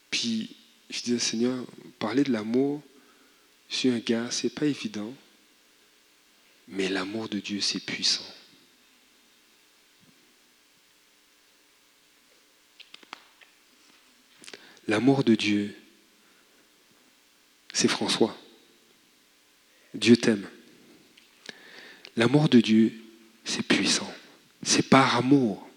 [0.09, 0.55] Puis
[0.89, 1.63] je disais, Seigneur,
[1.99, 2.81] parler de l'amour,
[3.69, 5.13] je un gars, c'est pas évident,
[6.67, 8.25] mais l'amour de Dieu, c'est puissant.
[14.87, 15.75] L'amour de Dieu,
[17.73, 18.35] c'est François.
[19.93, 20.49] Dieu t'aime.
[22.15, 22.91] L'amour de Dieu,
[23.45, 24.11] c'est puissant.
[24.63, 25.67] C'est par amour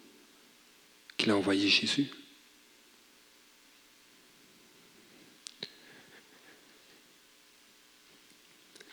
[1.16, 2.06] qu'il a envoyé Jésus.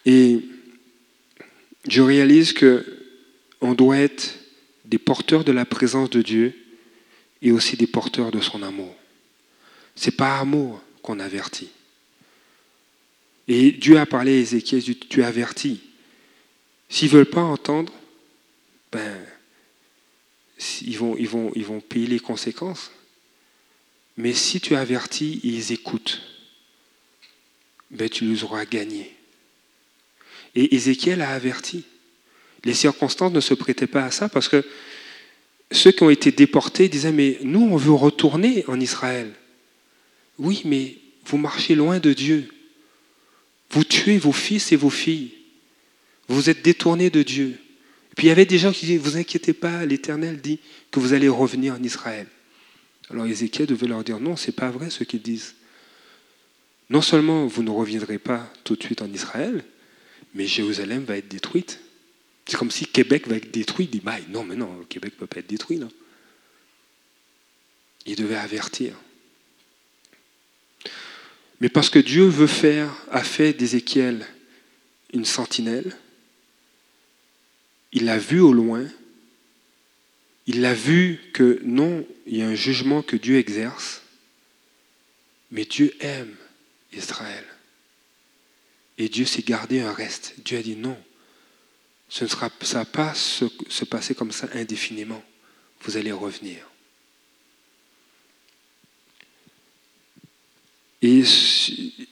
[0.06, 0.39] Et
[1.88, 2.86] je réalise que
[3.62, 4.36] on doit être
[4.86, 6.53] des porteurs de la présence de Dieu
[7.41, 8.93] et aussi des porteurs de son amour.
[9.95, 11.69] C'est par amour qu'on avertit.
[13.47, 15.82] Et Dieu a parlé à Ézéchiel, tu avertis.
[16.89, 17.93] S'ils ne veulent pas entendre,
[18.91, 19.17] ben,
[20.82, 21.28] ils vont, ils,
[21.65, 22.91] vont, payer les conséquences.
[24.17, 26.21] Mais si tu avertis ils écoutent,
[27.91, 29.15] ben, tu les auras gagnés.
[30.56, 31.84] Et Ézéchiel a averti.
[32.63, 34.63] Les circonstances ne se prêtaient pas à ça parce que
[35.71, 39.34] ceux qui ont été déportés disaient, mais nous, on veut retourner en Israël.
[40.38, 42.47] Oui, mais vous marchez loin de Dieu.
[43.71, 45.32] Vous tuez vos fils et vos filles.
[46.28, 47.60] Vous êtes détournés de Dieu.
[48.15, 50.60] Puis il y avait des gens qui disaient, vous inquiétez pas, l'Éternel dit
[50.91, 52.28] que vous allez revenir en Israël.
[53.10, 55.56] Alors Ézéchiel devait leur dire, non, ce n'est pas vrai ce qu'ils disent.
[56.89, 59.63] Non seulement vous ne reviendrez pas tout de suite en Israël,
[60.36, 61.80] mais Jérusalem va être détruite.
[62.45, 63.86] C'est comme si Québec va être détruit.
[63.86, 65.78] Il dit, bah, non, mais non, Québec ne peut pas être détruit.
[65.78, 65.88] Là.
[68.06, 68.93] Il devait avertir.
[71.62, 74.26] Mais parce que Dieu veut faire, a fait d'Ézéchiel
[75.13, 75.95] une sentinelle,
[77.93, 78.86] il a vu au loin,
[80.45, 84.01] il a vu que non, il y a un jugement que Dieu exerce,
[85.51, 86.36] mais Dieu aime
[86.91, 87.45] Israël.
[88.97, 90.36] Et Dieu s'est gardé un reste.
[90.43, 90.97] Dieu a dit non,
[92.10, 95.23] ce ne sera, va pas se, se passer comme ça indéfiniment.
[95.82, 96.67] Vous allez revenir.
[101.01, 101.23] Et,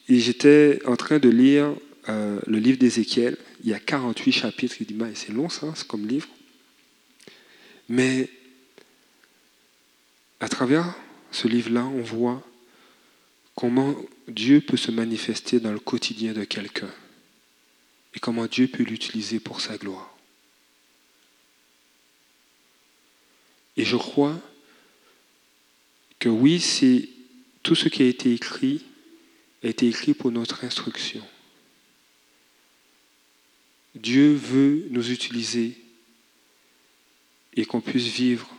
[0.10, 1.74] j'étais en train de lire
[2.10, 3.38] euh, le livre d'Ézéchiel.
[3.63, 4.76] Il y a 48 chapitres.
[4.80, 6.28] Il dit, c'est long ça, c'est comme livre.
[7.89, 8.30] Mais
[10.39, 10.95] à travers
[11.32, 12.41] ce livre-là, on voit
[13.56, 13.95] comment
[14.28, 16.91] Dieu peut se manifester dans le quotidien de quelqu'un
[18.15, 20.15] et comment Dieu peut l'utiliser pour sa gloire.
[23.78, 24.39] Et je crois
[26.19, 27.10] que oui, c'est
[27.63, 28.84] tout ce qui a été écrit
[29.63, 31.24] a été écrit pour notre instruction.
[33.95, 35.77] Dieu veut nous utiliser
[37.54, 38.49] et qu'on puisse vivre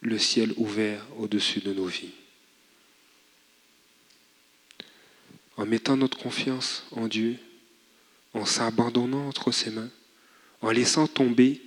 [0.00, 2.10] le ciel ouvert au-dessus de nos vies.
[5.56, 7.38] En mettant notre confiance en Dieu,
[8.34, 9.90] en s'abandonnant entre ses mains,
[10.60, 11.60] en laissant tomber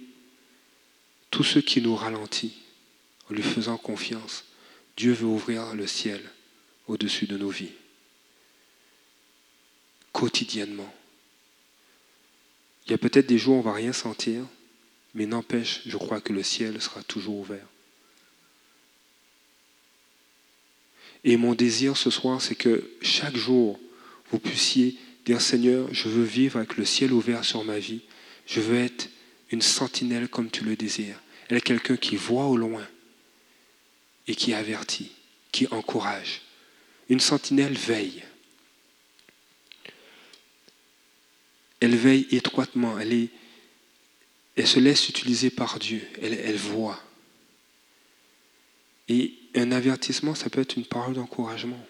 [1.32, 2.54] tout ce qui nous ralentit,
[3.30, 4.46] en lui faisant confiance.
[4.98, 6.22] Dieu veut ouvrir le ciel
[6.88, 7.74] au-dessus de nos vies,
[10.12, 10.94] quotidiennement.
[12.86, 14.44] Il y a peut-être des jours où on ne va rien sentir,
[15.14, 17.68] mais n'empêche, je crois que le ciel sera toujours ouvert.
[21.24, 23.80] Et mon désir ce soir, c'est que chaque jour,
[24.32, 28.02] vous puissiez Dire Seigneur, je veux vivre avec le ciel ouvert sur ma vie.
[28.46, 29.10] Je veux être
[29.50, 31.20] une sentinelle comme tu le désires.
[31.50, 32.86] Elle est quelqu'un qui voit au loin
[34.28, 35.12] et qui avertit,
[35.52, 36.42] qui encourage.
[37.10, 38.24] Une sentinelle veille.
[41.80, 42.98] Elle veille étroitement.
[43.00, 43.30] Elle,
[44.66, 46.02] se laisse utiliser par Dieu.
[46.22, 47.02] Elle, elle voit.
[49.08, 51.86] Et un avertissement, ça peut être une parole d'encouragement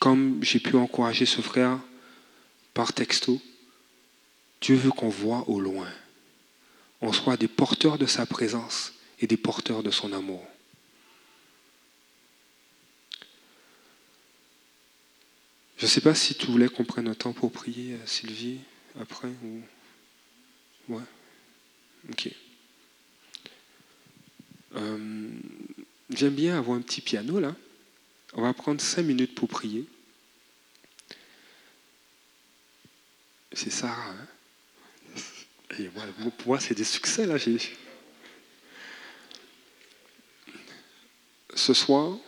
[0.00, 1.78] comme j'ai pu encourager ce frère
[2.74, 3.40] par texto,
[4.60, 5.88] Dieu veut qu'on voit au loin.
[7.02, 10.44] On soit des porteurs de sa présence et des porteurs de son amour.
[15.80, 18.58] Je ne sais pas si tu voulais qu'on prenne un temps pour prier, euh, Sylvie,
[19.00, 19.62] après ou...
[20.90, 21.02] Ouais.
[22.10, 22.28] Ok.
[24.76, 25.30] Euh,
[26.10, 27.56] j'aime bien avoir un petit piano là.
[28.34, 29.86] On va prendre cinq minutes pour prier.
[33.54, 34.10] C'est Sarah.
[34.10, 34.26] Hein
[36.36, 37.36] pour moi, c'est des succès là.
[41.54, 42.18] Ce soir,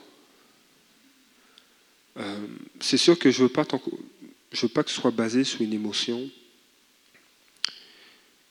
[2.19, 2.47] euh,
[2.81, 6.29] c'est sûr que je ne veux, pas que ce soit basé sur une émotion,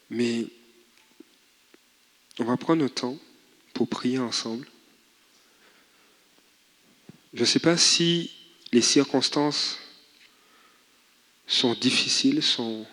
[0.09, 0.47] mais
[2.39, 3.17] on va prendre le temps
[3.73, 4.67] pour prier ensemble.
[7.33, 8.31] Je ne sais pas si
[8.71, 9.77] les circonstances
[11.47, 12.85] sont difficiles, sont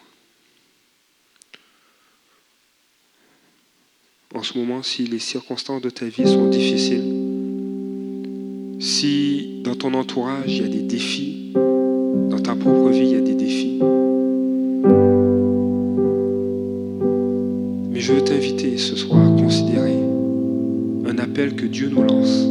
[4.34, 7.02] en ce moment, si les circonstances de ta vie sont difficiles,
[8.80, 9.47] si
[9.78, 13.34] ton entourage il y a des défis, dans ta propre vie il y a des
[13.34, 13.80] défis,
[17.90, 19.98] mais je veux t'inviter ce soir à considérer
[21.06, 22.48] un appel que Dieu nous lance.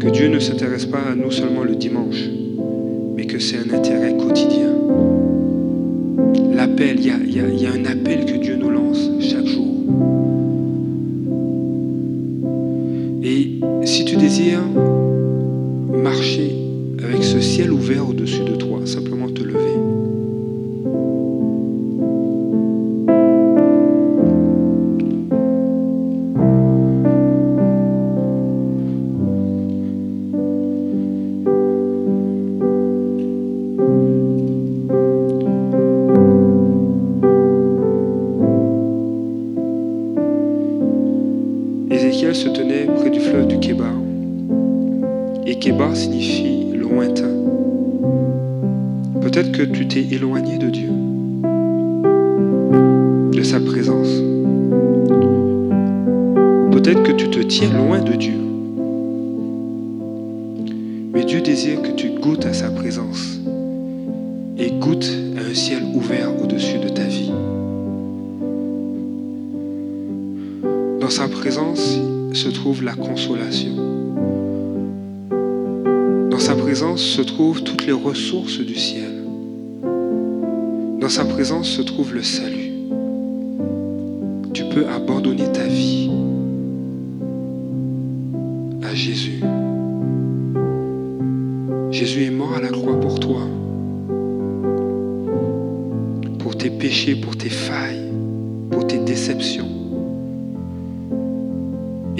[0.00, 2.24] Que Dieu ne s'intéresse pas à nous seulement le dimanche,
[3.14, 4.72] mais que c'est un intérêt quotidien.
[6.54, 7.06] L'appel, il
[7.60, 9.66] y a, un appel que Dieu nous lance chaque jour.
[13.22, 14.64] Et si tu désires
[16.02, 16.56] marcher
[17.04, 19.19] avec ce ciel ouvert au-dessus de toi, simplement,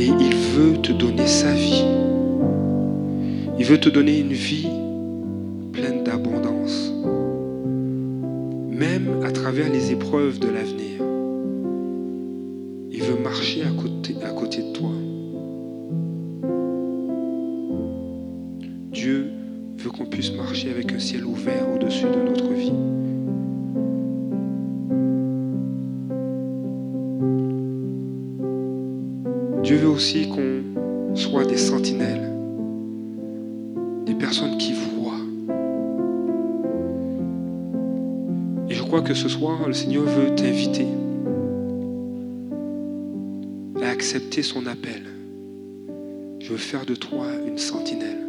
[0.00, 1.84] Et il veut te donner sa vie.
[3.58, 4.66] Il veut te donner une vie
[5.74, 6.90] pleine d'abondance,
[8.70, 11.02] même à travers les épreuves de l'avenir.
[12.90, 14.90] Il veut marcher à côté, à côté de toi.
[18.90, 19.26] Dieu
[19.76, 22.29] veut qu'on puisse marcher avec un ciel ouvert au-dessus de nous.
[30.18, 32.28] qu'on soit des sentinelles,
[34.06, 35.20] des personnes qui voient.
[38.68, 40.86] Et je crois que ce soir, le Seigneur veut t'inviter
[43.82, 45.02] à accepter son appel.
[46.40, 48.19] Je veux faire de toi une sentinelle.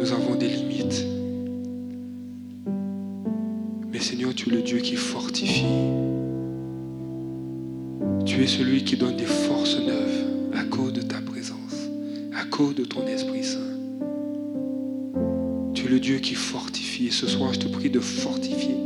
[0.00, 1.04] Nous avons des limites.
[3.92, 5.66] Mais Seigneur, tu es le Dieu qui fortifie.
[8.24, 11.76] Tu es celui qui donne des forces neuves à cause de ta présence,
[12.34, 13.58] à cause de ton Esprit Saint.
[15.74, 17.08] Tu es le Dieu qui fortifie.
[17.08, 18.76] Et ce soir, je te prie de fortifier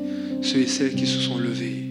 [0.43, 1.85] ceux et celles qui se sont levés.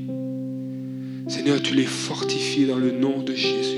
[1.29, 3.77] Seigneur, tu les fortifies dans le nom de Jésus.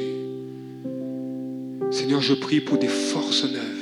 [1.91, 3.74] Seigneur, je prie pour des forces neuves.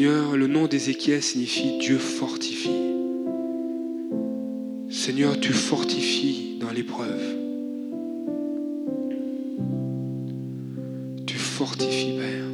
[0.00, 2.70] Seigneur, le nom d'Ézéchiel signifie Dieu fortifie.
[4.88, 7.20] Seigneur, tu fortifies dans l'épreuve.
[11.26, 12.49] Tu fortifies, Père.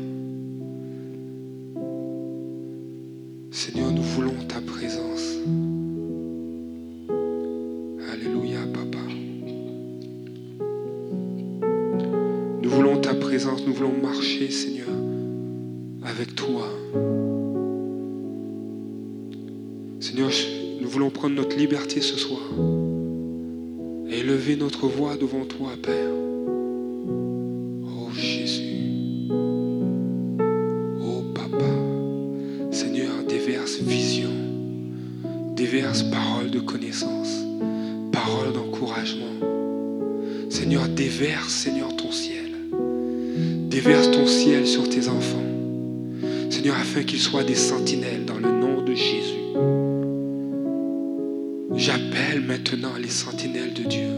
[24.83, 26.11] Notre devant toi, Père.
[27.85, 29.29] Oh Jésus.
[31.01, 31.64] Oh Papa.
[32.70, 34.31] Seigneur, déverse vision,
[35.55, 37.45] déverse parole de connaissance,
[38.12, 39.24] parole d'encouragement.
[40.51, 42.53] Seigneur, déverse, Seigneur, ton ciel.
[43.68, 45.43] Déverse ton ciel sur tes enfants.
[46.51, 49.37] Seigneur, afin qu'ils soient des sentinelles dans le nom de Jésus.
[51.74, 54.16] J'appelle maintenant les sentinelles de Dieu.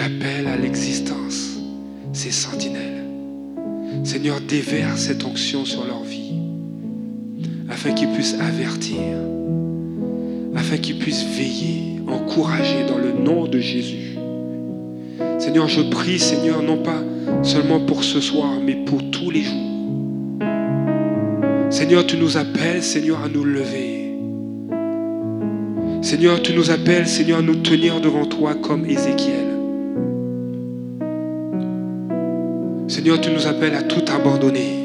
[0.00, 1.58] J'appelle à l'existence
[2.14, 3.04] ces sentinelles.
[4.02, 6.32] Seigneur, déverse cette onction sur leur vie,
[7.68, 8.96] afin qu'ils puissent avertir,
[10.56, 14.16] afin qu'ils puissent veiller, encourager dans le nom de Jésus.
[15.38, 17.02] Seigneur, je prie, Seigneur, non pas
[17.42, 20.40] seulement pour ce soir, mais pour tous les jours.
[21.68, 24.14] Seigneur, tu nous appelles, Seigneur, à nous lever.
[26.00, 29.49] Seigneur, tu nous appelles, Seigneur, à nous tenir devant toi comme Ézéchiel.
[33.00, 34.79] Seigneur, tu nous appelles à tout abandonner.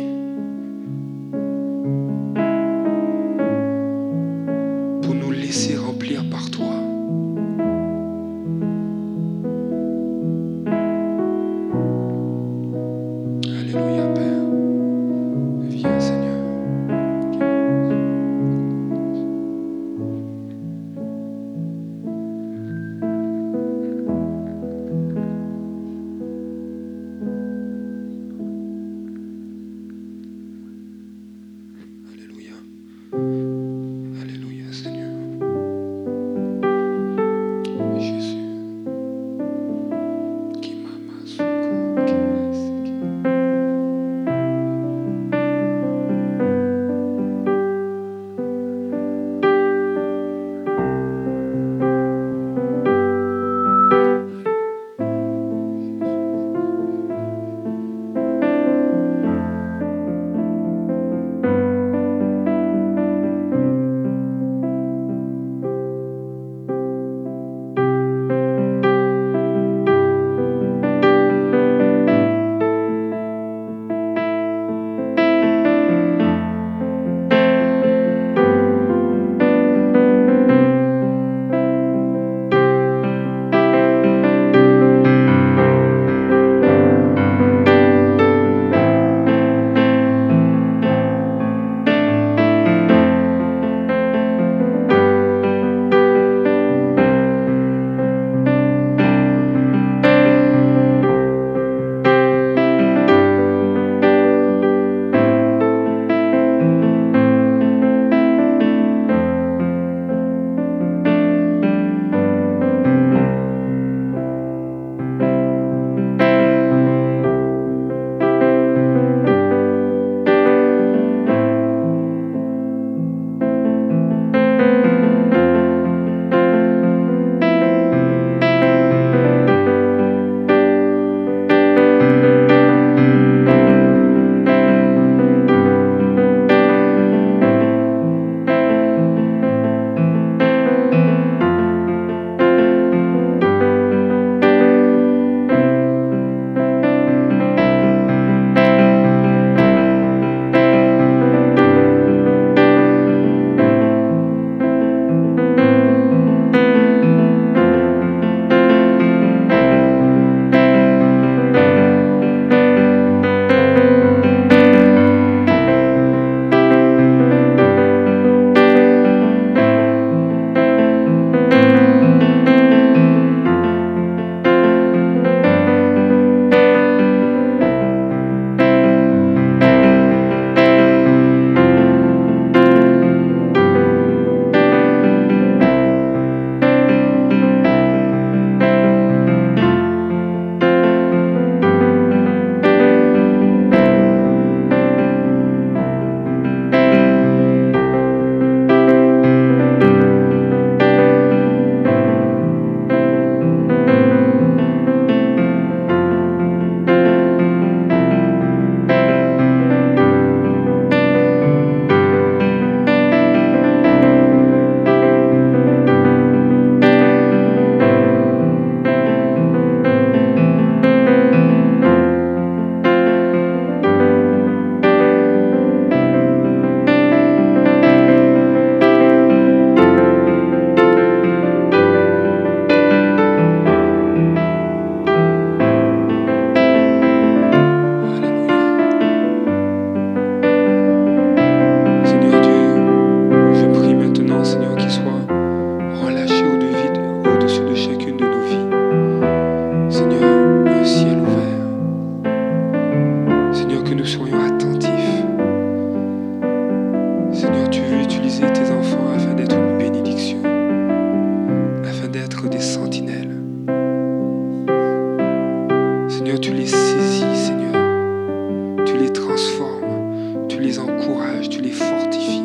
[270.56, 272.42] tu les encourages, tu les fortifies.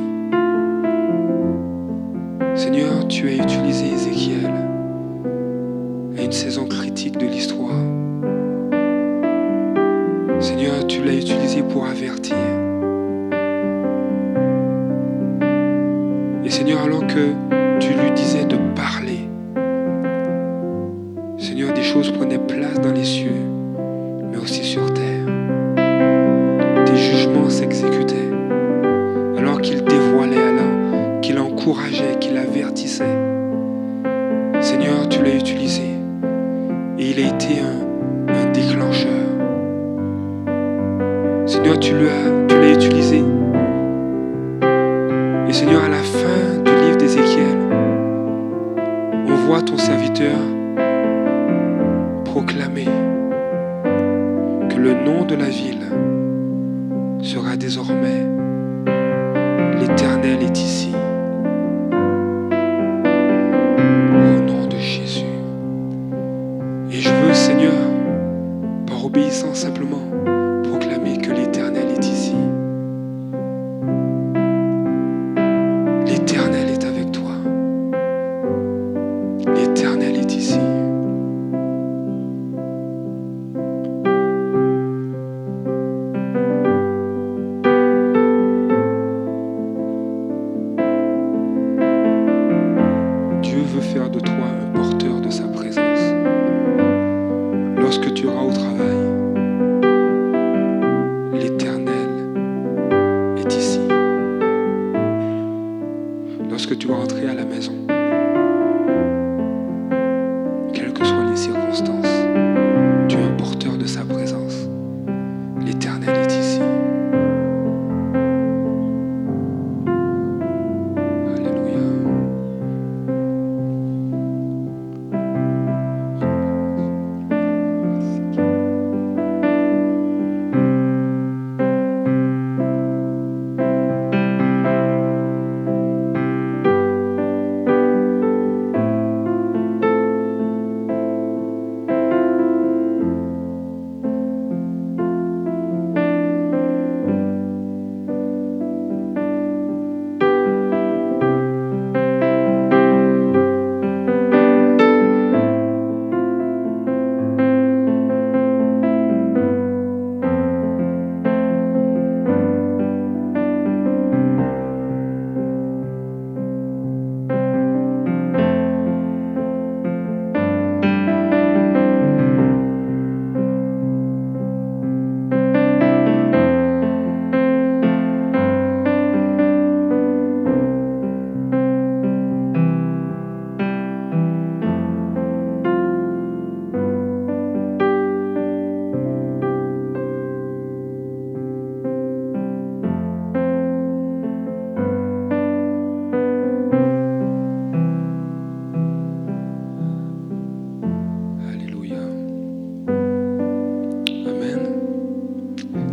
[2.57, 4.51] Seigneur, tu as utilisé Ézéchiel
[6.19, 7.71] à une saison critique de l'histoire.
[10.41, 12.40] Seigneur, tu l'as utilisé pour avertir.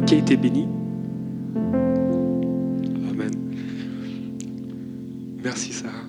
[0.08, 0.70] Qui a été béni
[3.10, 3.32] Amen.
[5.44, 6.06] Merci Sarah.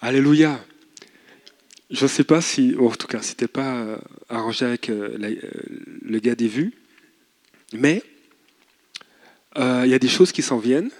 [0.00, 0.64] Alléluia.
[1.90, 5.36] Je ne sais pas si, en tout cas, c'était pas euh, arrangé avec euh, euh,
[6.00, 6.74] le gars des vues,
[7.72, 8.04] mais
[9.56, 10.90] il y a des choses qui s'en viennent,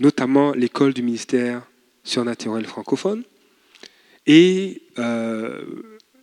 [0.00, 1.66] notamment l'école du ministère
[2.02, 3.24] surnaturel francophone.
[4.26, 4.82] Et,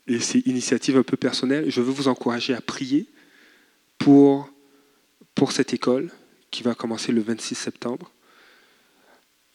[0.07, 3.05] et c'est initiative un peu personnelle, je veux vous encourager à prier
[3.99, 4.52] pour,
[5.35, 6.11] pour cette école
[6.51, 8.11] qui va commencer le 26 septembre.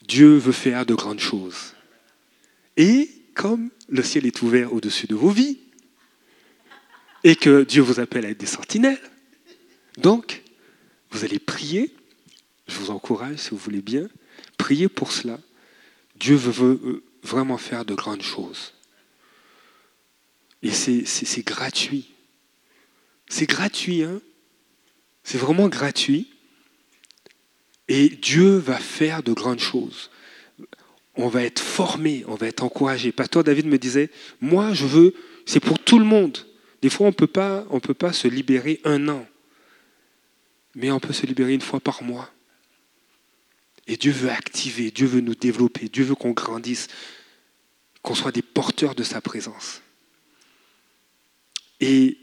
[0.07, 1.73] Dieu veut faire de grandes choses.
[2.77, 5.59] Et comme le ciel est ouvert au-dessus de vos vies,
[7.23, 9.01] et que Dieu vous appelle à être des sentinelles,
[9.97, 10.41] donc
[11.11, 11.93] vous allez prier,
[12.67, 14.07] je vous encourage si vous voulez bien,
[14.57, 15.39] prier pour cela.
[16.15, 18.73] Dieu veut, veut vraiment faire de grandes choses.
[20.61, 22.11] Et c'est gratuit.
[23.27, 24.21] C'est gratuit, hein
[25.23, 26.29] C'est vraiment gratuit.
[27.87, 30.11] Et Dieu va faire de grandes choses.
[31.15, 33.11] On va être formé, on va être encouragé.
[33.11, 34.09] Pasteur David me disait,
[34.41, 35.15] moi je veux,
[35.45, 36.45] c'est pour tout le monde.
[36.81, 37.29] Des fois on peut
[37.69, 39.27] on peut pas se libérer un an,
[40.75, 42.29] mais on peut se libérer une fois par mois.
[43.87, 46.87] Et Dieu veut activer, Dieu veut nous développer, Dieu veut qu'on grandisse,
[48.03, 49.81] qu'on soit des porteurs de sa présence.
[51.79, 52.17] Et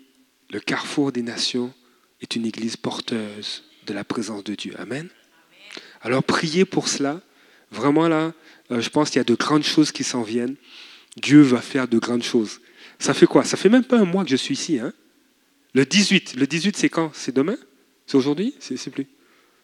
[0.50, 1.74] le carrefour des nations
[2.20, 4.74] est une église porteuse de la présence de Dieu.
[4.78, 5.08] Amen.
[6.02, 7.20] Alors priez pour cela.
[7.70, 8.32] Vraiment là,
[8.70, 10.56] euh, je pense qu'il y a de grandes choses qui s'en viennent.
[11.16, 12.60] Dieu va faire de grandes choses.
[12.98, 13.44] Ça fait quoi?
[13.44, 14.78] Ça fait même pas un mois que je suis ici.
[14.78, 14.92] Hein
[15.74, 16.36] le 18.
[16.36, 17.10] Le 18, c'est quand?
[17.14, 17.56] C'est demain?
[18.06, 18.54] C'est aujourd'hui?
[18.60, 19.06] C'est plus.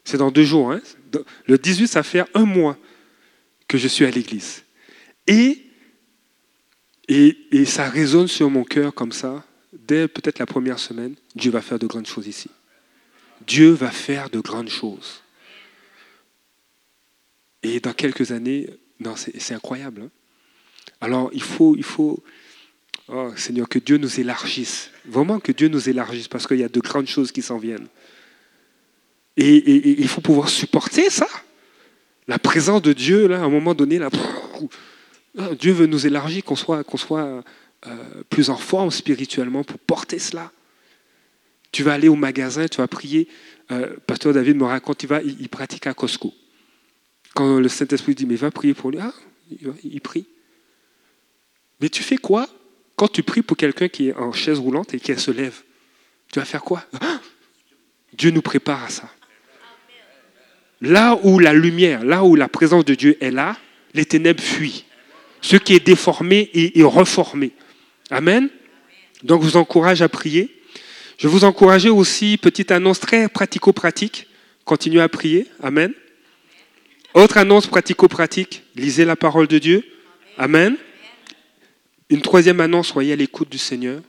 [0.05, 0.73] C'est dans deux jours.
[0.73, 0.81] Hein
[1.47, 2.77] le 18, ça fait un mois
[3.69, 4.65] que je suis à l'église.
[5.27, 5.65] Et,
[7.09, 9.45] et, et ça résonne sur mon cœur comme ça.
[10.09, 12.51] Peut-être la première semaine, Dieu va faire de grandes choses ici.
[13.47, 15.23] Dieu va faire de grandes choses.
[17.63, 18.71] Et dans quelques années,
[19.01, 20.03] non, c'est incroyable.
[20.03, 20.11] Hein.
[21.01, 22.23] Alors il faut, il faut,
[23.09, 24.91] oh Seigneur, que Dieu nous élargisse.
[25.05, 27.89] Vraiment que Dieu nous élargisse parce qu'il y a de grandes choses qui s'en viennent.
[29.37, 31.29] Et, il faut pouvoir supporter ça.
[32.29, 34.11] La présence de Dieu, là, à un moment donné, là,
[35.39, 37.43] ah, Dieu veut nous élargir, qu'on soit, qu'on soit
[38.31, 40.53] plus en forme spirituellement pour porter cela.
[41.73, 43.29] Tu vas aller au magasin, tu vas prier.
[43.71, 46.33] Euh, Pasteur David me raconte, il, va, il, pratique à Costco.
[47.35, 49.13] Quand le Saint-Esprit dit, mais va prier pour lui, ah,
[49.83, 50.27] il, prie.
[51.81, 52.47] Mais tu fais quoi
[52.95, 55.63] quand tu pries pour quelqu'un qui est en chaise roulante et qui se lève?
[56.31, 56.85] Tu vas faire quoi?
[57.01, 57.21] Ah,
[58.13, 59.11] Dieu nous prépare à ça.
[60.83, 63.57] Là où la lumière, là où la présence de Dieu est là,
[63.95, 64.85] les ténèbres fuient.
[65.41, 67.53] Ce qui est déformé est, reformé.
[68.13, 68.51] Amen.
[69.23, 70.55] Donc je vous encourage à prier.
[71.17, 74.29] Je vous encourage aussi, petite annonce très pratico-pratique,
[74.67, 75.47] continuez à prier.
[75.63, 75.95] Amen.
[77.15, 79.83] Autre annonce pratico-pratique, lisez la parole de Dieu.
[80.37, 80.77] Amen.
[82.11, 84.03] Une troisième annonce, soyez à l'écoute du Seigneur.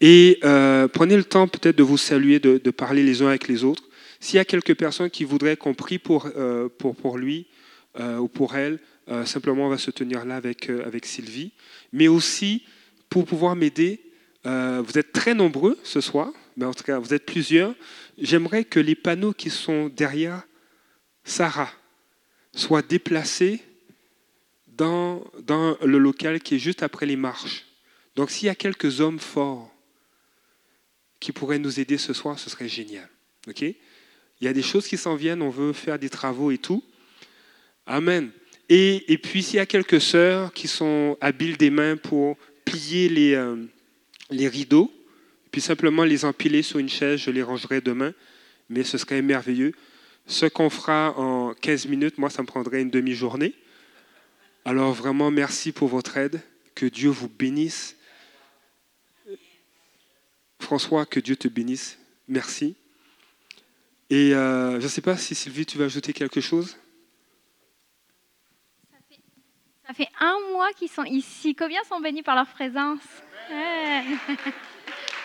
[0.00, 3.64] Et euh, prenez le temps peut-être de vous saluer, de, parler les uns avec les
[3.64, 3.82] autres.
[4.20, 6.68] S'il y a quelques personnes qui voudraient qu'on prie pour, euh,
[7.16, 7.46] lui
[7.98, 8.78] euh, ou pour elle,
[9.24, 11.50] simplement on va se tenir là avec Sylvie.
[11.92, 12.62] Mais aussi,
[13.14, 14.00] pour pouvoir m'aider,
[14.42, 17.72] vous êtes très nombreux ce soir, mais en tout cas vous êtes plusieurs.
[18.18, 20.42] J'aimerais que les panneaux qui sont derrière
[21.22, 21.70] Sarah
[22.56, 23.62] soient déplacés
[24.66, 27.66] dans, dans le local qui est juste après les marches.
[28.16, 29.72] Donc s'il y a quelques hommes forts
[31.20, 33.08] qui pourraient nous aider ce soir, ce serait génial.
[33.46, 33.62] ok?
[33.62, 33.76] Il
[34.40, 36.82] y a des choses qui s'en viennent, on veut faire des travaux et tout.
[37.86, 38.32] Amen.
[38.68, 42.36] Et, et puis s'il y a quelques sœurs qui sont habiles des mains pour
[42.74, 43.56] plier les, euh,
[44.30, 44.92] les rideaux,
[45.50, 48.12] puis simplement les empiler sur une chaise, je les rangerai demain,
[48.68, 49.72] mais ce serait merveilleux.
[50.26, 53.54] Ce qu'on fera en 15 minutes, moi, ça me prendrait une demi-journée.
[54.64, 56.40] Alors vraiment, merci pour votre aide.
[56.74, 57.96] Que Dieu vous bénisse.
[60.58, 61.98] François, que Dieu te bénisse.
[62.26, 62.74] Merci.
[64.10, 66.76] Et euh, je ne sais pas si Sylvie, tu veux ajouter quelque chose?
[69.86, 71.54] Ça fait, un mois qu'ils sont ici.
[71.54, 73.02] Combien sont bénis par leur présence?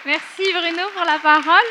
[0.05, 1.67] Merci Bruno pour la parole.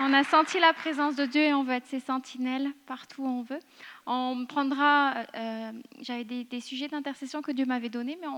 [0.00, 3.26] On a senti la présence de Dieu et on veut être ses sentinelles partout où
[3.28, 3.58] on veut.
[4.06, 8.28] On prendra, euh, j'avais des, sujets d'intercession que Dieu m'avait donnés, mais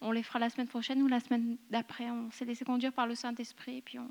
[0.00, 2.10] on, les fera la semaine prochaine ou la semaine d'après.
[2.10, 4.10] On s'est laissé conduire par le Saint-Esprit, puis on,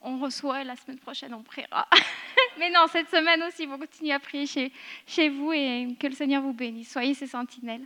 [0.00, 1.86] on reçoit et la semaine prochaine on priera.
[2.58, 4.72] Mais non, cette semaine aussi, vous continuez à prier chez,
[5.06, 6.90] chez vous et que le Seigneur vous bénisse.
[6.90, 7.84] Soyez ses sentinelles.